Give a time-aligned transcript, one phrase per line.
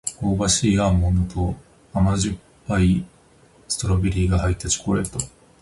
[0.19, 1.55] 香ばしいアーモンドと
[1.93, 3.05] 甘酸っぱい
[3.67, 5.19] ストロベリーが入ったチョコレート